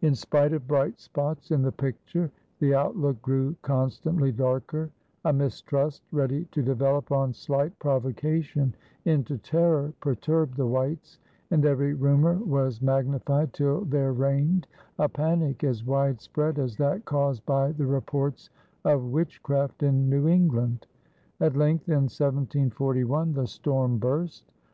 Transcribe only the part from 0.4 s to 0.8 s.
of